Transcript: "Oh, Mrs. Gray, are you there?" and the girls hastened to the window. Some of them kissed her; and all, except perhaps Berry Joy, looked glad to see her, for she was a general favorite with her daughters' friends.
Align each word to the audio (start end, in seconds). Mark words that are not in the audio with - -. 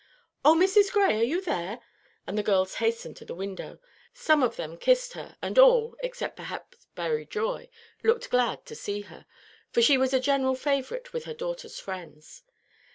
"Oh, 0.43 0.55
Mrs. 0.55 0.91
Gray, 0.91 1.19
are 1.19 1.23
you 1.23 1.41
there?" 1.41 1.79
and 2.25 2.35
the 2.35 2.41
girls 2.41 2.77
hastened 2.81 3.15
to 3.17 3.23
the 3.25 3.35
window. 3.35 3.77
Some 4.15 4.41
of 4.41 4.55
them 4.55 4.75
kissed 4.79 5.13
her; 5.13 5.37
and 5.43 5.59
all, 5.59 5.95
except 6.01 6.37
perhaps 6.37 6.87
Berry 6.95 7.23
Joy, 7.23 7.69
looked 8.01 8.31
glad 8.31 8.65
to 8.65 8.73
see 8.75 9.01
her, 9.01 9.27
for 9.69 9.83
she 9.83 9.99
was 9.99 10.11
a 10.11 10.19
general 10.19 10.55
favorite 10.55 11.13
with 11.13 11.25
her 11.25 11.35
daughters' 11.35 11.79
friends. 11.79 12.41